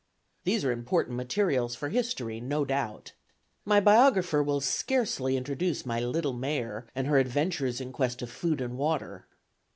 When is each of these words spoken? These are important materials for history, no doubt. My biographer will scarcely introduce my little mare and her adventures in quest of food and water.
These 0.45 0.65
are 0.65 0.71
important 0.71 1.15
materials 1.15 1.75
for 1.75 1.89
history, 1.89 2.39
no 2.41 2.65
doubt. 2.65 3.11
My 3.65 3.79
biographer 3.79 4.41
will 4.41 4.59
scarcely 4.59 5.37
introduce 5.37 5.85
my 5.85 5.99
little 5.99 6.33
mare 6.33 6.87
and 6.95 7.05
her 7.05 7.19
adventures 7.19 7.79
in 7.79 7.91
quest 7.91 8.23
of 8.23 8.31
food 8.31 8.61
and 8.61 8.79
water. 8.79 9.27